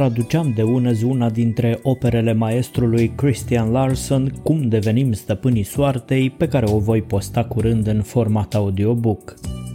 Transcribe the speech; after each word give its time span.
traduceam 0.00 0.52
de 0.54 0.62
ună 0.62 0.92
zi 0.92 1.04
una 1.04 1.30
dintre 1.30 1.78
operele 1.82 2.32
maestrului 2.32 3.12
Christian 3.14 3.70
Larson, 3.70 4.32
Cum 4.42 4.68
devenim 4.68 5.12
stăpânii 5.12 5.62
soartei, 5.62 6.30
pe 6.30 6.48
care 6.48 6.66
o 6.68 6.78
voi 6.78 7.02
posta 7.02 7.44
curând 7.44 7.86
în 7.86 8.02
format 8.02 8.54
audiobook. 8.54 9.34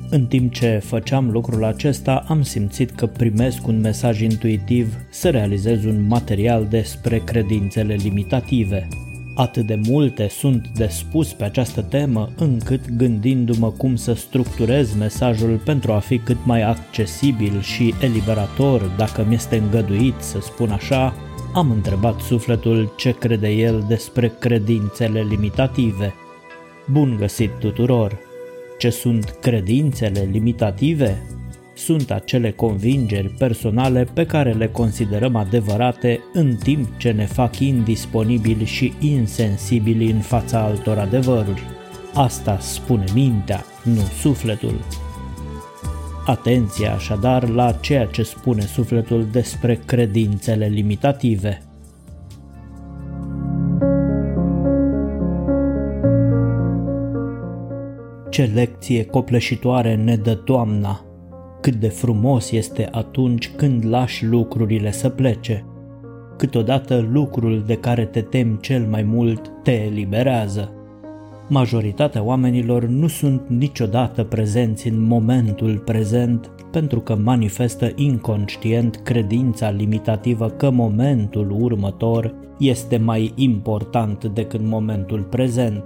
În 0.09 0.25
timp 0.25 0.53
ce 0.53 0.81
făceam 0.83 1.31
lucrul 1.31 1.63
acesta, 1.63 2.23
am 2.27 2.41
simțit 2.41 2.91
că 2.91 3.05
primesc 3.05 3.67
un 3.67 3.79
mesaj 3.79 4.21
intuitiv 4.21 4.95
să 5.11 5.29
realizez 5.29 5.83
un 5.83 6.07
material 6.07 6.67
despre 6.69 7.17
credințele 7.17 7.93
limitative. 7.93 8.87
Atât 9.37 9.65
de 9.65 9.79
multe 9.87 10.27
sunt 10.27 10.67
de 10.67 10.87
spus 10.87 11.33
pe 11.33 11.43
această 11.43 11.81
temă, 11.81 12.29
încât 12.37 12.91
gândindu-mă 12.97 13.71
cum 13.71 13.95
să 13.95 14.13
structurez 14.13 14.95
mesajul 14.97 15.61
pentru 15.65 15.91
a 15.91 15.99
fi 15.99 16.17
cât 16.17 16.37
mai 16.45 16.61
accesibil 16.61 17.61
și 17.61 17.93
eliberator, 18.01 18.81
dacă 18.97 19.25
mi 19.27 19.33
este 19.33 19.57
îngăduit 19.57 20.15
să 20.19 20.39
spun 20.41 20.69
așa, 20.69 21.13
am 21.53 21.71
întrebat 21.71 22.19
sufletul 22.19 22.93
ce 22.97 23.11
crede 23.11 23.49
el 23.49 23.85
despre 23.87 24.31
credințele 24.39 25.21
limitative. 25.21 26.13
Bun 26.91 27.15
găsit 27.19 27.51
tuturor! 27.59 28.17
Ce 28.77 28.89
sunt 28.89 29.37
credințele 29.41 30.29
limitative? 30.31 31.34
Sunt 31.75 32.11
acele 32.11 32.51
convingeri 32.51 33.29
personale 33.29 34.07
pe 34.13 34.25
care 34.25 34.53
le 34.53 34.67
considerăm 34.67 35.35
adevărate 35.35 36.19
în 36.33 36.55
timp 36.55 36.97
ce 36.97 37.11
ne 37.11 37.25
fac 37.25 37.59
indisponibili 37.59 38.65
și 38.65 38.93
insensibili 38.99 40.11
în 40.11 40.19
fața 40.19 40.59
altor 40.59 40.97
adevăruri. 40.97 41.63
Asta 42.13 42.59
spune 42.59 43.03
mintea, 43.13 43.65
nu 43.83 44.01
sufletul. 44.19 44.79
Atenție 46.25 46.87
așadar 46.87 47.49
la 47.49 47.71
ceea 47.71 48.05
ce 48.05 48.23
spune 48.23 48.61
sufletul 48.61 49.27
despre 49.31 49.79
credințele 49.85 50.65
limitative. 50.67 51.61
Ce 58.29 58.43
lecție 58.53 59.05
copleșitoare 59.05 59.95
ne 59.95 60.15
dă 60.15 60.35
toamna! 60.35 61.04
Cât 61.65 61.75
de 61.75 61.87
frumos 61.87 62.51
este 62.51 62.87
atunci 62.91 63.51
când 63.55 63.85
lași 63.85 64.25
lucrurile 64.25 64.91
să 64.91 65.09
plece. 65.09 65.65
Câteodată 66.37 67.07
lucrul 67.11 67.63
de 67.65 67.75
care 67.75 68.05
te 68.05 68.21
temi 68.21 68.57
cel 68.61 68.87
mai 68.89 69.03
mult 69.03 69.51
te 69.63 69.71
eliberează. 69.71 70.71
Majoritatea 71.47 72.23
oamenilor 72.23 72.85
nu 72.85 73.07
sunt 73.07 73.41
niciodată 73.47 74.23
prezenți 74.23 74.87
în 74.87 75.01
momentul 75.01 75.77
prezent 75.77 76.51
pentru 76.71 76.99
că 76.99 77.15
manifestă 77.15 77.91
inconștient 77.95 78.95
credința 78.95 79.69
limitativă 79.69 80.49
că 80.49 80.69
momentul 80.69 81.57
următor 81.59 82.33
este 82.59 82.97
mai 82.97 83.33
important 83.35 84.25
decât 84.25 84.61
momentul 84.63 85.21
prezent. 85.21 85.83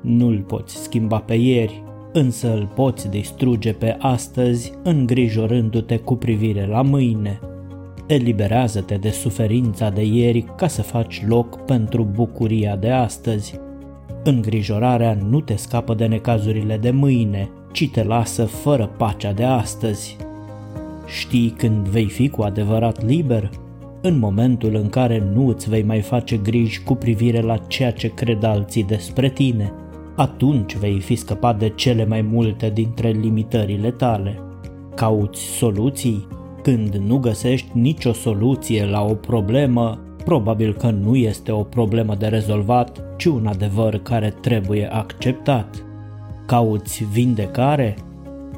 Nu-l 0.00 0.44
poți 0.46 0.76
schimba 0.76 1.18
pe 1.18 1.34
ieri, 1.34 1.82
însă 2.16 2.54
îl 2.54 2.68
poți 2.74 3.08
distruge 3.08 3.72
pe 3.72 3.96
astăzi 3.98 4.72
îngrijorându-te 4.82 5.96
cu 5.96 6.16
privire 6.16 6.66
la 6.66 6.82
mâine. 6.82 7.40
Eliberează-te 8.06 8.94
de 8.94 9.10
suferința 9.10 9.90
de 9.90 10.04
ieri 10.04 10.44
ca 10.56 10.66
să 10.66 10.82
faci 10.82 11.24
loc 11.26 11.64
pentru 11.64 12.08
bucuria 12.14 12.76
de 12.76 12.90
astăzi. 12.90 13.60
Îngrijorarea 14.24 15.18
nu 15.28 15.40
te 15.40 15.56
scapă 15.56 15.94
de 15.94 16.06
necazurile 16.06 16.76
de 16.76 16.90
mâine, 16.90 17.48
ci 17.72 17.90
te 17.90 18.04
lasă 18.04 18.44
fără 18.44 18.90
pacea 18.96 19.32
de 19.32 19.44
astăzi. 19.44 20.16
Știi 21.06 21.54
când 21.56 21.88
vei 21.88 22.06
fi 22.06 22.28
cu 22.28 22.42
adevărat 22.42 23.06
liber? 23.06 23.50
În 24.00 24.18
momentul 24.18 24.74
în 24.74 24.88
care 24.88 25.22
nu 25.34 25.48
îți 25.48 25.68
vei 25.68 25.82
mai 25.82 26.00
face 26.00 26.36
griji 26.36 26.82
cu 26.82 26.94
privire 26.94 27.40
la 27.40 27.56
ceea 27.56 27.92
ce 27.92 28.08
cred 28.14 28.42
alții 28.42 28.84
despre 28.84 29.28
tine– 29.28 29.72
atunci 30.16 30.76
vei 30.76 31.00
fi 31.00 31.14
scăpat 31.14 31.58
de 31.58 31.68
cele 31.68 32.04
mai 32.04 32.22
multe 32.22 32.70
dintre 32.70 33.08
limitările 33.08 33.90
tale. 33.90 34.40
Cauți 34.94 35.40
soluții? 35.40 36.26
Când 36.62 36.94
nu 36.94 37.18
găsești 37.18 37.68
nicio 37.72 38.12
soluție 38.12 38.84
la 38.84 39.04
o 39.04 39.14
problemă, 39.14 39.98
probabil 40.24 40.74
că 40.74 40.90
nu 40.90 41.16
este 41.16 41.52
o 41.52 41.62
problemă 41.62 42.14
de 42.14 42.26
rezolvat, 42.26 43.02
ci 43.16 43.24
un 43.24 43.46
adevăr 43.46 43.96
care 43.96 44.34
trebuie 44.40 44.92
acceptat. 44.92 45.84
Cauți 46.46 47.04
vindecare? 47.12 47.96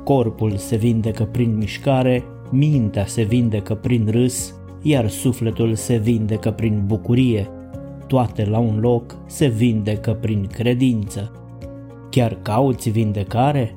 Corpul 0.04 0.56
se 0.56 0.76
vindecă 0.76 1.24
prin 1.24 1.56
mișcare, 1.56 2.24
mintea 2.50 3.06
se 3.06 3.22
vindecă 3.22 3.74
prin 3.74 4.08
râs, 4.10 4.54
iar 4.82 5.08
sufletul 5.08 5.74
se 5.74 5.96
vindecă 5.96 6.50
prin 6.50 6.82
bucurie. 6.86 7.50
Toate 8.06 8.44
la 8.44 8.58
un 8.58 8.78
loc 8.80 9.16
se 9.26 9.46
vindecă 9.46 10.12
prin 10.20 10.46
credință. 10.52 11.32
Chiar 12.18 12.38
cauți 12.42 12.90
vindecare? 12.90 13.74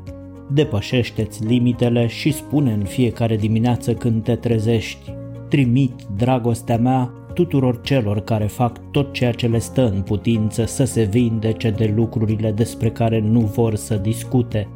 Depășește-ți 0.51 1.45
limitele 1.45 2.07
și 2.07 2.31
spune 2.31 2.73
în 2.73 2.83
fiecare 2.83 3.35
dimineață 3.35 3.93
când 3.93 4.23
te 4.23 4.35
trezești, 4.35 5.13
trimit 5.49 5.93
dragostea 6.17 6.77
mea 6.77 7.13
tuturor 7.33 7.81
celor 7.81 8.19
care 8.19 8.45
fac 8.45 8.91
tot 8.91 9.13
ceea 9.13 9.31
ce 9.31 9.47
le 9.47 9.59
stă 9.59 9.91
în 9.95 10.01
putință 10.01 10.65
să 10.65 10.83
se 10.83 11.03
vindece 11.03 11.69
de 11.69 11.93
lucrurile 11.95 12.51
despre 12.51 12.89
care 12.89 13.19
nu 13.19 13.39
vor 13.39 13.75
să 13.75 13.95
discute. 13.95 14.67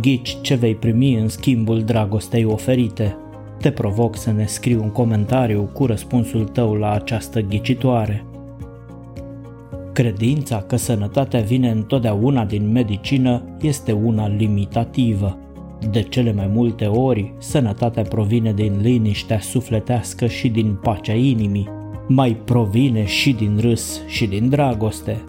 Ghici 0.00 0.36
ce 0.40 0.54
vei 0.54 0.74
primi 0.74 1.14
în 1.14 1.28
schimbul 1.28 1.82
dragostei 1.82 2.44
oferite. 2.44 3.16
Te 3.58 3.70
provoc 3.70 4.16
să 4.16 4.32
ne 4.32 4.46
scrii 4.46 4.76
un 4.76 4.90
comentariu 4.90 5.70
cu 5.72 5.86
răspunsul 5.86 6.44
tău 6.44 6.74
la 6.74 6.90
această 6.90 7.40
ghicitoare. 7.40 8.24
Credința 9.96 10.62
că 10.62 10.76
sănătatea 10.76 11.40
vine 11.40 11.70
întotdeauna 11.70 12.44
din 12.44 12.72
medicină 12.72 13.42
este 13.60 13.92
una 13.92 14.28
limitativă. 14.28 15.38
De 15.90 16.02
cele 16.02 16.32
mai 16.32 16.46
multe 16.46 16.86
ori, 16.86 17.34
sănătatea 17.38 18.02
provine 18.02 18.52
din 18.52 18.80
liniștea 18.80 19.40
sufletească 19.40 20.26
și 20.26 20.48
din 20.48 20.78
pacea 20.82 21.12
inimii, 21.12 21.68
mai 22.08 22.36
provine 22.44 23.04
și 23.04 23.32
din 23.32 23.58
râs 23.60 24.00
și 24.06 24.26
din 24.26 24.48
dragoste. 24.48 25.24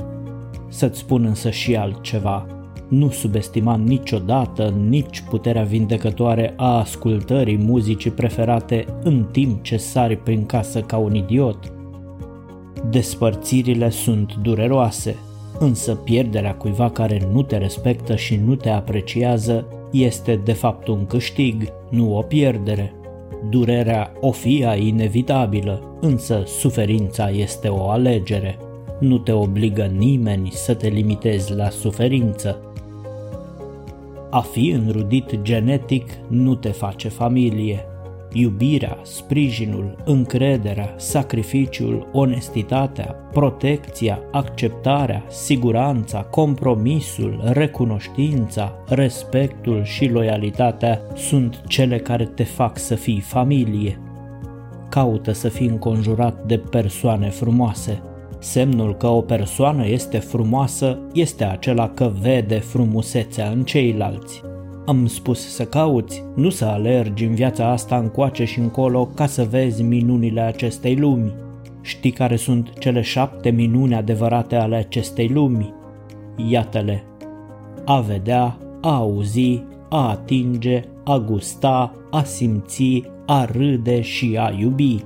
Să-ți 0.67 0.99
spun 0.99 1.25
însă 1.25 1.49
și 1.49 1.75
altceva. 1.75 2.45
Nu 2.89 3.09
subestima 3.09 3.75
niciodată 3.75 4.73
nici 4.87 5.23
puterea 5.29 5.63
vindecătoare 5.63 6.53
a 6.57 6.77
ascultării 6.77 7.57
muzicii 7.57 8.11
preferate 8.11 8.85
în 9.03 9.25
timp 9.31 9.63
ce 9.63 9.77
sari 9.77 10.17
prin 10.17 10.45
casă 10.45 10.81
ca 10.81 10.97
un 10.97 11.15
idiot– 11.15 11.71
Despărțirile 12.89 13.89
sunt 13.89 14.35
dureroase, 14.35 15.15
însă 15.59 15.95
pierderea 15.95 16.55
cuiva 16.55 16.89
care 16.89 17.27
nu 17.31 17.41
te 17.43 17.57
respectă 17.57 18.15
și 18.15 18.39
nu 18.45 18.55
te 18.55 18.69
apreciază 18.69 19.65
este 19.91 20.35
de 20.43 20.53
fapt 20.53 20.87
un 20.87 21.05
câștig, 21.05 21.63
nu 21.89 22.17
o 22.17 22.21
pierdere. 22.21 22.93
Durerea 23.49 24.11
o 24.19 24.31
fie 24.31 24.77
inevitabilă, 24.79 25.97
însă 26.01 26.43
suferința 26.45 27.29
este 27.29 27.67
o 27.67 27.89
alegere. 27.89 28.57
Nu 28.99 29.17
te 29.17 29.31
obligă 29.31 29.83
nimeni 29.97 30.49
să 30.51 30.73
te 30.73 30.87
limitezi 30.87 31.53
la 31.53 31.69
suferință. 31.69 32.61
A 34.29 34.39
fi 34.39 34.69
înrudit 34.69 35.41
genetic 35.41 36.09
nu 36.27 36.55
te 36.55 36.69
face 36.69 37.09
familie, 37.09 37.85
Iubirea, 38.33 38.97
sprijinul, 39.03 39.95
încrederea, 40.05 40.93
sacrificiul, 40.97 42.07
onestitatea, 42.11 43.05
protecția, 43.31 44.19
acceptarea, 44.31 45.23
siguranța, 45.29 46.21
compromisul, 46.21 47.41
recunoștința, 47.45 48.73
respectul 48.87 49.83
și 49.83 50.09
loialitatea 50.09 51.01
sunt 51.15 51.61
cele 51.67 51.97
care 51.97 52.25
te 52.25 52.43
fac 52.43 52.77
să 52.77 52.95
fii 52.95 53.19
familie. 53.19 53.99
Caută 54.89 55.31
să 55.31 55.49
fii 55.49 55.67
înconjurat 55.67 56.45
de 56.45 56.57
persoane 56.57 57.29
frumoase. 57.29 58.01
Semnul 58.39 58.95
că 58.95 59.07
o 59.07 59.21
persoană 59.21 59.87
este 59.87 60.17
frumoasă 60.17 60.99
este 61.13 61.43
acela 61.43 61.89
că 61.89 62.11
vede 62.21 62.59
frumusețea 62.59 63.49
în 63.49 63.63
ceilalți. 63.63 64.41
Am 64.89 65.05
spus 65.07 65.53
să 65.53 65.65
cauți, 65.65 66.23
nu 66.35 66.49
să 66.49 66.65
alergi 66.65 67.25
în 67.25 67.33
viața 67.33 67.71
asta 67.71 67.97
încoace 67.97 68.45
și 68.45 68.59
încolo 68.59 69.05
ca 69.05 69.25
să 69.25 69.47
vezi 69.49 69.81
minunile 69.81 70.41
acestei 70.41 70.95
lumi. 70.95 71.33
Știi 71.81 72.11
care 72.11 72.35
sunt 72.35 72.73
cele 72.79 73.01
șapte 73.01 73.49
minuni 73.49 73.95
adevărate 73.95 74.55
ale 74.55 74.75
acestei 74.75 75.27
lumi? 75.27 75.73
Iată-le. 76.49 77.03
A 77.85 77.99
vedea, 77.99 78.57
a 78.81 78.95
auzi, 78.95 79.63
a 79.89 80.09
atinge, 80.09 80.83
a 81.03 81.17
gusta, 81.17 81.93
a 82.11 82.23
simți, 82.23 83.03
a 83.25 83.45
râde 83.45 84.01
și 84.01 84.37
a 84.39 84.55
iubi. 84.59 85.03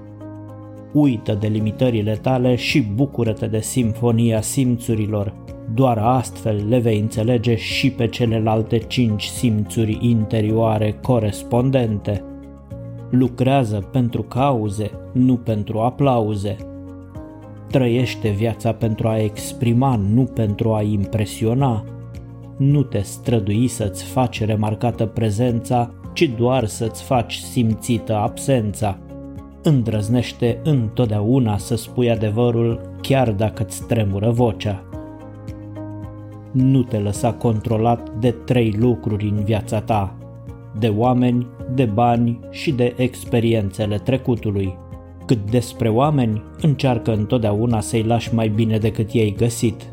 Uită 0.94 1.34
de 1.34 1.48
limitările 1.48 2.16
tale 2.16 2.56
și 2.56 2.82
bucură-te 2.82 3.48
de 3.48 3.60
simfonia 3.60 4.42
simțurilor, 4.42 5.34
doar 5.74 5.98
astfel 5.98 6.68
le 6.68 6.80
vei 6.80 7.00
înțelege 7.00 7.56
și 7.56 7.92
pe 7.92 8.08
celelalte 8.08 8.78
cinci 8.78 9.26
simțuri 9.26 9.98
interioare 10.02 10.98
corespondente. 11.02 12.24
lucrează 13.10 13.88
pentru 13.92 14.22
cauze, 14.22 14.92
nu 15.12 15.36
pentru 15.36 15.80
aplauze. 15.80 16.56
Trăiește 17.70 18.30
viața 18.30 18.72
pentru 18.72 19.08
a 19.08 19.18
exprima, 19.18 19.96
nu 19.96 20.24
pentru 20.24 20.74
a 20.74 20.82
impresiona. 20.82 21.84
Nu 22.58 22.84
te 22.84 23.00
strădui 23.00 23.68
să-ți 23.68 24.04
faci 24.04 24.44
remarcată 24.46 25.06
prezența, 25.06 25.92
ci 26.14 26.32
doar 26.38 26.66
să-ți 26.66 27.04
faci 27.04 27.36
simțită 27.36 28.16
absența. 28.16 28.98
Îndrăznește 29.64 30.60
întotdeauna 30.64 31.58
să 31.58 31.76
spui 31.76 32.12
adevărul 32.12 32.82
chiar 33.02 33.32
dacă 33.32 33.64
îți 33.64 33.84
tremură 33.86 34.30
vocea. 34.30 34.84
Nu 36.52 36.84
te 36.84 36.98
lăsa 36.98 37.34
controlat 37.34 38.10
de 38.20 38.32
trei 38.32 38.76
lucruri 38.80 39.34
în 39.38 39.44
viața 39.44 39.82
ta, 39.82 40.18
de 40.80 40.88
oameni, 40.88 41.48
de 41.74 41.86
bani 41.86 42.40
și 42.50 42.72
de 42.72 42.94
experiențele 42.98 43.98
trecutului. 43.98 44.78
Cât 45.26 45.52
despre 45.52 45.90
oameni, 45.90 46.44
încearcă 46.62 47.14
întotdeauna 47.14 47.80
să-i 47.80 48.04
lași 48.04 48.34
mai 48.34 48.48
bine 48.48 48.78
decât 48.78 49.12
i-ai 49.12 49.34
găsit. 49.38 49.90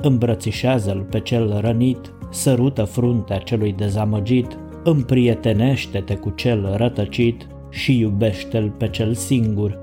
Îmbrățișează-l 0.00 1.06
pe 1.10 1.20
cel 1.20 1.58
rănit, 1.60 2.14
sărută 2.30 2.84
fruntea 2.84 3.38
celui 3.38 3.72
dezamăgit, 3.72 4.58
împrietenește-te 4.84 6.14
cu 6.14 6.30
cel 6.30 6.74
rătăcit 6.76 7.46
și 7.70 7.98
iubește-l 7.98 8.70
pe 8.78 8.88
cel 8.88 9.14
singur. 9.14 9.78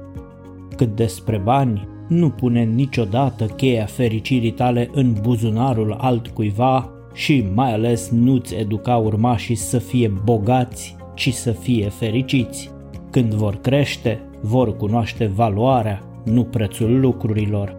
Cât 0.75 0.95
despre 0.95 1.37
bani, 1.37 1.87
nu 2.09 2.29
pune 2.29 2.63
niciodată 2.63 3.45
cheia 3.45 3.85
fericirii 3.85 4.51
tale 4.51 4.89
în 4.93 5.15
buzunarul 5.21 5.95
altcuiva 5.99 6.89
și 7.13 7.45
mai 7.53 7.73
ales 7.73 8.09
nu-ți 8.09 8.55
educa 8.55 8.95
urmașii 8.95 9.55
să 9.55 9.77
fie 9.77 10.13
bogați, 10.23 10.95
ci 11.13 11.33
să 11.33 11.51
fie 11.51 11.89
fericiți. 11.89 12.71
Când 13.09 13.33
vor 13.33 13.55
crește, 13.55 14.19
vor 14.41 14.75
cunoaște 14.75 15.25
valoarea, 15.25 16.03
nu 16.25 16.43
prețul 16.43 16.99
lucrurilor. 16.99 17.75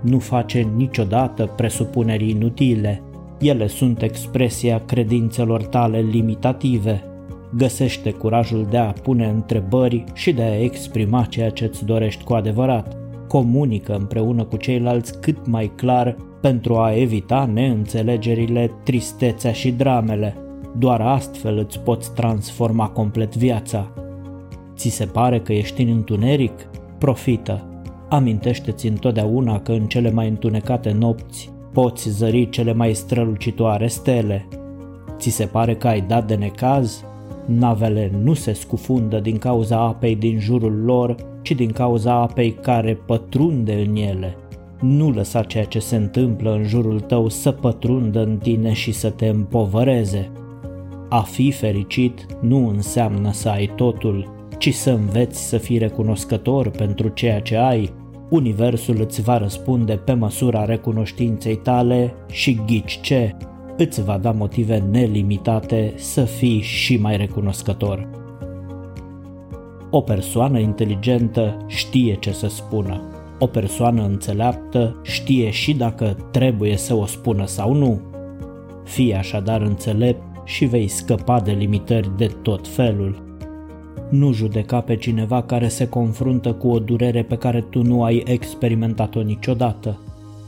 Nu 0.00 0.18
face 0.18 0.70
niciodată 0.76 1.52
presupuneri 1.56 2.30
inutile, 2.30 3.02
ele 3.40 3.66
sunt 3.66 4.02
expresia 4.02 4.82
credințelor 4.84 5.62
tale 5.62 6.00
limitative. 6.00 7.04
Găsește 7.54 8.10
curajul 8.10 8.66
de 8.70 8.76
a 8.76 8.92
pune 8.92 9.26
întrebări 9.26 10.04
și 10.14 10.32
de 10.32 10.42
a 10.42 10.62
exprima 10.62 11.24
ceea 11.24 11.50
ce 11.50 11.64
îți 11.64 11.84
dorești 11.84 12.24
cu 12.24 12.32
adevărat. 12.32 12.96
Comunică 13.28 13.94
împreună 13.94 14.44
cu 14.44 14.56
ceilalți 14.56 15.20
cât 15.20 15.46
mai 15.46 15.72
clar 15.76 16.16
pentru 16.40 16.76
a 16.76 16.96
evita 16.96 17.50
neînțelegerile, 17.52 18.70
tristețea 18.84 19.52
și 19.52 19.70
dramele. 19.70 20.36
Doar 20.78 21.00
astfel 21.00 21.58
îți 21.58 21.80
poți 21.80 22.14
transforma 22.14 22.88
complet 22.88 23.36
viața. 23.36 23.92
Ți 24.76 24.88
se 24.88 25.04
pare 25.04 25.40
că 25.40 25.52
ești 25.52 25.82
în 25.82 25.88
întuneric? 25.88 26.68
Profită! 26.98 27.70
Amintește-ți 28.08 28.86
întotdeauna 28.86 29.60
că 29.60 29.72
în 29.72 29.86
cele 29.86 30.10
mai 30.10 30.28
întunecate 30.28 30.90
nopți 30.90 31.52
poți 31.72 32.08
zări 32.08 32.48
cele 32.48 32.72
mai 32.72 32.94
strălucitoare 32.94 33.86
stele. 33.86 34.48
Ți 35.18 35.30
se 35.30 35.44
pare 35.44 35.74
că 35.74 35.88
ai 35.88 36.00
dat 36.00 36.26
de 36.26 36.34
necaz? 36.34 37.04
Navele 37.46 38.10
nu 38.22 38.34
se 38.34 38.52
scufundă 38.52 39.20
din 39.20 39.36
cauza 39.36 39.78
apei 39.78 40.16
din 40.16 40.38
jurul 40.38 40.82
lor, 40.84 41.14
ci 41.42 41.52
din 41.52 41.70
cauza 41.70 42.12
apei 42.12 42.52
care 42.52 42.94
pătrunde 43.06 43.84
în 43.88 43.96
ele. 43.96 44.36
Nu 44.80 45.10
lăsa 45.10 45.42
ceea 45.42 45.64
ce 45.64 45.78
se 45.78 45.96
întâmplă 45.96 46.52
în 46.52 46.64
jurul 46.64 47.00
tău 47.00 47.28
să 47.28 47.50
pătrundă 47.50 48.22
în 48.22 48.36
tine 48.36 48.72
și 48.72 48.92
să 48.92 49.10
te 49.10 49.26
împovăreze. 49.26 50.30
A 51.08 51.20
fi 51.20 51.50
fericit 51.50 52.26
nu 52.40 52.68
înseamnă 52.68 53.32
să 53.32 53.48
ai 53.48 53.72
totul, 53.76 54.34
ci 54.58 54.74
să 54.74 54.90
înveți 54.90 55.48
să 55.48 55.58
fii 55.58 55.78
recunoscător 55.78 56.70
pentru 56.70 57.08
ceea 57.08 57.40
ce 57.40 57.56
ai. 57.56 57.92
Universul 58.30 59.00
îți 59.00 59.22
va 59.22 59.38
răspunde 59.38 59.94
pe 59.94 60.12
măsura 60.12 60.64
recunoștinței 60.64 61.56
tale 61.56 62.14
și 62.30 62.60
ghici 62.66 63.00
ce, 63.00 63.36
îți 63.76 64.04
va 64.04 64.18
da 64.18 64.32
motive 64.32 64.78
nelimitate 64.90 65.92
să 65.96 66.24
fii 66.24 66.60
și 66.60 66.96
mai 66.96 67.16
recunoscător. 67.16 68.08
O 69.90 70.00
persoană 70.00 70.58
inteligentă 70.58 71.64
știe 71.66 72.16
ce 72.20 72.32
să 72.32 72.48
spună. 72.48 73.00
O 73.38 73.46
persoană 73.46 74.02
înțeleaptă 74.02 75.00
știe 75.02 75.50
și 75.50 75.74
dacă 75.74 76.16
trebuie 76.30 76.76
să 76.76 76.94
o 76.94 77.06
spună 77.06 77.46
sau 77.46 77.74
nu. 77.74 78.00
Fii 78.84 79.14
așadar 79.14 79.60
înțelept 79.60 80.22
și 80.44 80.64
vei 80.64 80.88
scăpa 80.88 81.40
de 81.40 81.52
limitări 81.52 82.16
de 82.16 82.26
tot 82.42 82.68
felul. 82.68 83.22
Nu 84.10 84.32
judeca 84.32 84.80
pe 84.80 84.96
cineva 84.96 85.42
care 85.42 85.68
se 85.68 85.88
confruntă 85.88 86.52
cu 86.52 86.68
o 86.68 86.78
durere 86.78 87.22
pe 87.22 87.36
care 87.36 87.60
tu 87.60 87.82
nu 87.82 88.02
ai 88.02 88.22
experimentat-o 88.26 89.20
niciodată. 89.20 89.98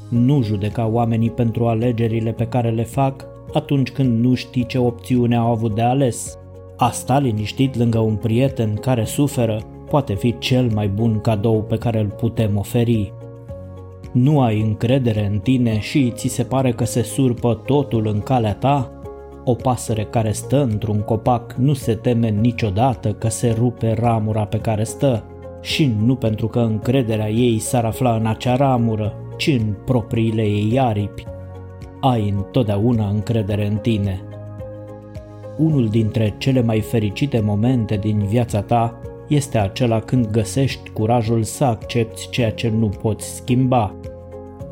Nu 0.09 0.43
judeca 0.43 0.87
oamenii 0.87 1.31
pentru 1.31 1.67
alegerile 1.67 2.33
pe 2.33 2.47
care 2.47 2.71
le 2.71 2.85
fac 2.85 3.27
atunci 3.53 3.91
când 3.91 4.25
nu 4.25 4.35
știi 4.35 4.67
ce 4.67 4.79
opțiune 4.79 5.37
au 5.37 5.51
avut 5.51 5.75
de 5.75 5.83
ales. 5.83 6.39
A 6.77 6.91
sta 6.91 7.19
liniștit 7.19 7.77
lângă 7.77 7.99
un 7.99 8.17
prieten 8.17 8.75
care 8.75 9.05
suferă 9.05 9.63
poate 9.91 10.15
fi 10.15 10.39
cel 10.39 10.71
mai 10.75 10.89
bun 10.89 11.21
cadou 11.21 11.63
pe 11.63 11.77
care 11.77 12.01
îl 12.01 12.07
putem 12.07 12.57
oferi. 12.57 13.13
Nu 14.13 14.41
ai 14.41 14.61
încredere 14.61 15.27
în 15.33 15.39
tine 15.39 15.79
și 15.79 16.13
ți 16.15 16.29
se 16.29 16.43
pare 16.43 16.73
că 16.73 16.85
se 16.85 17.03
surpă 17.03 17.63
totul 17.67 18.07
în 18.07 18.21
calea 18.21 18.55
ta? 18.55 18.93
O 19.45 19.55
pasăre 19.55 20.05
care 20.05 20.33
stă 20.33 20.63
într-un 20.63 21.01
copac 21.01 21.53
nu 21.53 21.73
se 21.73 21.95
teme 21.95 22.29
niciodată 22.29 23.13
că 23.13 23.29
se 23.29 23.55
rupe 23.59 23.93
ramura 23.93 24.45
pe 24.45 24.59
care 24.59 24.85
stă 24.85 25.25
și 25.61 25.95
nu 26.05 26.15
pentru 26.15 26.47
că 26.47 26.59
încrederea 26.59 27.31
ei 27.31 27.59
s-ar 27.59 27.85
afla 27.85 28.15
în 28.15 28.27
acea 28.27 28.57
ramură, 28.57 29.15
ci 29.39 29.47
în 29.47 29.75
propriile 29.85 30.43
ei 30.43 30.81
aripi. 30.81 31.25
Ai 32.01 32.29
întotdeauna 32.37 33.09
încredere 33.09 33.67
în 33.67 33.77
tine. 33.77 34.23
Unul 35.59 35.89
dintre 35.89 36.35
cele 36.39 36.63
mai 36.63 36.81
fericite 36.81 37.41
momente 37.41 37.97
din 37.97 38.19
viața 38.19 38.61
ta 38.61 39.01
este 39.29 39.59
acela 39.59 40.01
când 40.01 40.31
găsești 40.31 40.91
curajul 40.91 41.43
să 41.43 41.65
accepti 41.65 42.29
ceea 42.31 42.53
ce 42.53 42.69
nu 42.69 42.89
poți 42.89 43.35
schimba. 43.37 43.95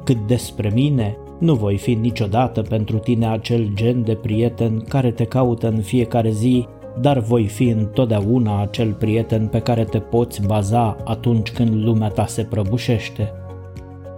Cât 0.04 0.26
despre 0.26 0.70
mine, 0.74 1.16
nu 1.38 1.54
voi 1.54 1.76
fi 1.76 1.94
niciodată 1.94 2.62
pentru 2.62 2.98
tine 2.98 3.26
acel 3.26 3.70
gen 3.74 4.02
de 4.02 4.14
prieten 4.14 4.84
care 4.88 5.10
te 5.10 5.24
caută 5.24 5.68
în 5.68 5.80
fiecare 5.80 6.30
zi, 6.30 6.66
dar 7.00 7.18
voi 7.18 7.46
fi 7.46 7.68
întotdeauna 7.68 8.62
acel 8.62 8.92
prieten 8.92 9.46
pe 9.46 9.58
care 9.58 9.84
te 9.84 9.98
poți 9.98 10.46
baza 10.46 10.96
atunci 11.04 11.52
când 11.52 11.84
lumea 11.84 12.08
ta 12.08 12.26
se 12.26 12.42
prăbușește. 12.42 13.32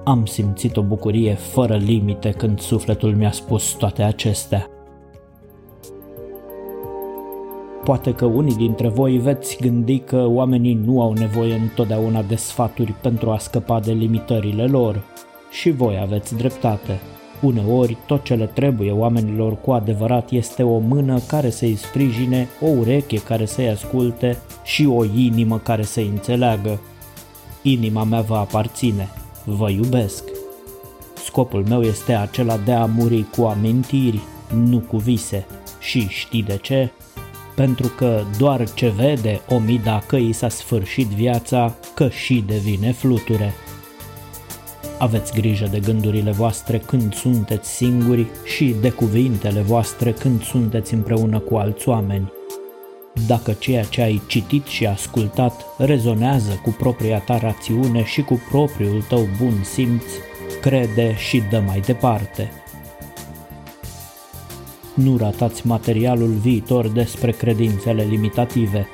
Am 0.08 0.26
simțit 0.26 0.76
o 0.76 0.82
bucurie 0.82 1.34
fără 1.34 1.76
limite 1.76 2.30
când 2.30 2.60
sufletul 2.60 3.14
mi-a 3.14 3.30
spus 3.30 3.72
toate 3.72 4.02
acestea. 4.02 4.66
Poate 7.84 8.14
că 8.14 8.24
unii 8.24 8.54
dintre 8.54 8.88
voi 8.88 9.18
veți 9.18 9.56
gândi 9.60 9.98
că 9.98 10.26
oamenii 10.26 10.74
nu 10.74 11.02
au 11.02 11.12
nevoie 11.12 11.54
întotdeauna 11.54 12.22
de 12.22 12.34
sfaturi 12.34 12.92
pentru 12.92 13.30
a 13.30 13.38
scăpa 13.38 13.80
de 13.80 13.92
limitările 13.92 14.66
lor. 14.66 15.02
Și 15.50 15.70
voi 15.70 15.98
aveți 16.02 16.36
dreptate. 16.36 17.00
Uneori, 17.42 17.96
tot 18.06 18.24
ce 18.24 18.34
le 18.34 18.46
trebuie 18.46 18.90
oamenilor 18.90 19.60
cu 19.60 19.70
adevărat 19.70 20.30
este 20.30 20.62
o 20.62 20.78
mână 20.78 21.18
care 21.26 21.50
să-i 21.50 21.74
sprijine, 21.74 22.48
o 22.60 22.66
ureche 22.66 23.16
care 23.16 23.44
să-i 23.44 23.68
asculte 23.68 24.36
și 24.64 24.86
o 24.86 25.04
inimă 25.04 25.58
care 25.58 25.82
să-i 25.82 26.08
înțeleagă. 26.08 26.80
Inima 27.62 28.04
mea 28.04 28.20
vă 28.20 28.36
aparține, 28.36 29.08
vă 29.56 29.70
iubesc. 29.70 30.24
Scopul 31.24 31.64
meu 31.68 31.82
este 31.82 32.12
acela 32.12 32.56
de 32.56 32.72
a 32.72 32.84
muri 32.84 33.26
cu 33.36 33.42
amintiri, 33.42 34.20
nu 34.54 34.78
cu 34.78 34.96
vise. 34.96 35.46
Și 35.78 36.06
știi 36.08 36.42
de 36.42 36.58
ce? 36.62 36.90
pentru 37.58 37.92
că 37.96 38.22
doar 38.38 38.72
ce 38.72 38.88
vede 38.88 39.40
omida 39.48 40.02
că 40.06 40.16
i 40.16 40.32
s-a 40.32 40.48
sfârșit 40.48 41.06
viața, 41.06 41.74
că 41.94 42.08
și 42.08 42.44
devine 42.46 42.92
fluture. 42.92 43.54
Aveți 44.98 45.32
grijă 45.32 45.66
de 45.70 45.78
gândurile 45.78 46.30
voastre 46.30 46.78
când 46.78 47.14
sunteți 47.14 47.70
singuri 47.70 48.26
și 48.44 48.74
de 48.80 48.90
cuvintele 48.90 49.60
voastre 49.60 50.12
când 50.12 50.42
sunteți 50.42 50.94
împreună 50.94 51.38
cu 51.38 51.56
alți 51.56 51.88
oameni. 51.88 52.32
Dacă 53.26 53.52
ceea 53.52 53.84
ce 53.84 54.02
ai 54.02 54.22
citit 54.26 54.66
și 54.66 54.86
ascultat 54.86 55.64
rezonează 55.78 56.60
cu 56.62 56.70
propria 56.70 57.18
ta 57.18 57.38
rațiune 57.38 58.04
și 58.04 58.22
cu 58.22 58.40
propriul 58.50 59.02
tău 59.08 59.28
bun 59.40 59.62
simț, 59.62 60.02
crede 60.60 61.16
și 61.16 61.42
dă 61.50 61.62
mai 61.66 61.80
departe. 61.80 62.50
Nu 64.94 65.16
ratați 65.16 65.66
materialul 65.66 66.32
viitor 66.32 66.88
despre 66.88 67.30
credințele 67.30 68.02
limitative. 68.02 68.86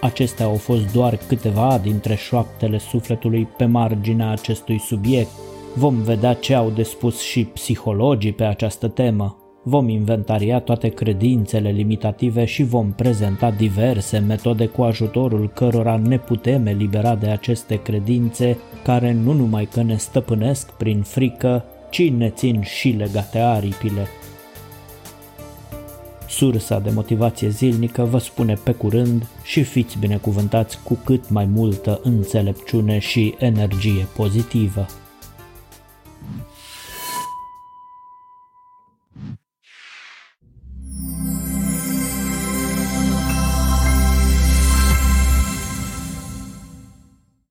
Acestea 0.00 0.46
au 0.46 0.54
fost 0.54 0.92
doar 0.92 1.18
câteva 1.26 1.78
dintre 1.82 2.14
șoaptele 2.14 2.78
sufletului 2.78 3.48
pe 3.56 3.64
marginea 3.64 4.30
acestui 4.30 4.78
subiect. 4.78 5.30
Vom 5.74 5.94
vedea 5.94 6.34
ce 6.34 6.54
au 6.54 6.70
de 6.70 6.82
spus 6.82 7.20
și 7.20 7.44
psihologii 7.44 8.32
pe 8.32 8.44
această 8.44 8.88
temă. 8.88 9.41
Vom 9.64 9.88
inventaria 9.88 10.60
toate 10.60 10.88
credințele 10.88 11.70
limitative 11.70 12.44
și 12.44 12.62
vom 12.62 12.92
prezenta 12.92 13.50
diverse 13.50 14.18
metode 14.18 14.66
cu 14.66 14.82
ajutorul 14.82 15.50
cărora 15.54 15.96
ne 15.96 16.18
putem 16.18 16.66
elibera 16.66 17.14
de 17.14 17.26
aceste 17.26 17.82
credințe 17.82 18.58
care 18.84 19.12
nu 19.12 19.32
numai 19.32 19.64
că 19.64 19.82
ne 19.82 19.96
stăpânesc 19.96 20.70
prin 20.70 21.02
frică, 21.02 21.64
ci 21.90 22.10
ne 22.10 22.30
țin 22.30 22.62
și 22.62 22.88
legate 22.88 23.38
aripile. 23.38 24.06
Sursa 26.28 26.78
de 26.78 26.90
motivație 26.90 27.48
zilnică 27.48 28.02
vă 28.02 28.18
spune 28.18 28.54
pe 28.64 28.72
curând 28.72 29.26
și 29.42 29.62
fiți 29.62 29.98
binecuvântați 29.98 30.78
cu 30.82 30.98
cât 31.04 31.30
mai 31.30 31.44
multă 31.44 32.00
înțelepciune 32.02 32.98
și 32.98 33.34
energie 33.38 34.06
pozitivă. 34.16 34.86